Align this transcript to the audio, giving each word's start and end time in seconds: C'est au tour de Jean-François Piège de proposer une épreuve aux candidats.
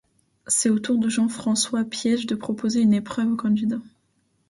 C'est 0.47 0.71
au 0.71 0.79
tour 0.79 0.97
de 0.97 1.09
Jean-François 1.09 1.83
Piège 1.83 2.25
de 2.25 2.33
proposer 2.33 2.81
une 2.81 2.95
épreuve 2.95 3.33
aux 3.33 3.35
candidats. 3.35 3.81